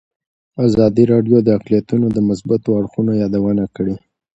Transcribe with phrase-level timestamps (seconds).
[0.67, 3.95] ازادي راډیو د اقلیتونه د مثبتو اړخونو یادونه کړې.